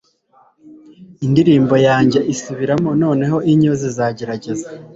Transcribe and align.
indirimbo 1.25 1.75
yanjye 1.87 2.19
isubiramo 2.33 2.89
noneho 3.03 3.37
inyo 3.51 3.71
zizagerageza 3.81 4.67